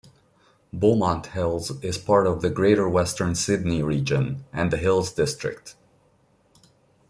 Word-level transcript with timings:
Beaumont 0.73 1.27
Hills 1.27 1.79
is 1.83 1.99
part 1.99 2.25
of 2.25 2.41
the 2.41 2.49
Greater 2.49 2.89
Western 2.89 3.35
Sydney 3.35 3.83
region 3.83 4.43
and 4.51 4.71
the 4.71 4.77
Hills 4.77 5.11
District. 5.13 5.75